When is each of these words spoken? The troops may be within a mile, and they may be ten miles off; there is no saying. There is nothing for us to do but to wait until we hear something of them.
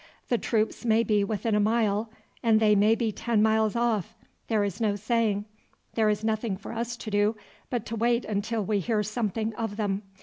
The 0.29 0.39
troops 0.39 0.83
may 0.83 1.03
be 1.03 1.23
within 1.23 1.53
a 1.53 1.59
mile, 1.59 2.09
and 2.41 2.59
they 2.59 2.73
may 2.73 2.95
be 2.95 3.11
ten 3.11 3.43
miles 3.43 3.75
off; 3.75 4.15
there 4.47 4.63
is 4.63 4.81
no 4.81 4.95
saying. 4.95 5.45
There 5.93 6.09
is 6.09 6.23
nothing 6.23 6.57
for 6.57 6.71
us 6.73 6.97
to 6.97 7.11
do 7.11 7.35
but 7.69 7.85
to 7.85 7.95
wait 7.95 8.25
until 8.25 8.65
we 8.65 8.79
hear 8.79 9.03
something 9.03 9.53
of 9.57 9.77
them. 9.77 10.01